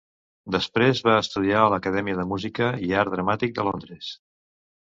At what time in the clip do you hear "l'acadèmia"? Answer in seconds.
1.75-2.19